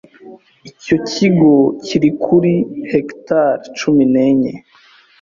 [0.69, 1.51] Icyo kigo
[1.85, 2.53] kiri kuri
[2.89, 4.53] hegitari cumi nenye